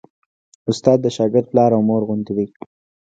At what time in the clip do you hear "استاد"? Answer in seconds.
0.69-0.97